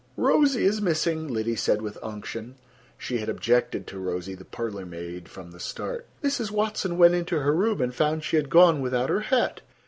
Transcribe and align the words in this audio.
"Rosie 0.17 0.65
is 0.65 0.81
missing," 0.81 1.27
Liddy 1.27 1.55
said 1.55 1.83
with 1.83 1.99
unction. 2.01 2.55
She 2.97 3.19
had 3.19 3.29
objected 3.29 3.85
to 3.85 3.99
Rosie, 3.99 4.33
the 4.33 4.43
parlor 4.43 4.83
maid, 4.83 5.29
from 5.29 5.51
the 5.51 5.59
start. 5.59 6.07
"Mrs. 6.23 6.49
Watson 6.49 6.97
went 6.97 7.13
into 7.13 7.41
her 7.41 7.53
room, 7.53 7.79
and 7.83 7.93
found 7.93 8.23
she 8.23 8.37
had 8.37 8.49
gone 8.49 8.81
without 8.81 9.11
her 9.11 9.19
hat. 9.19 9.61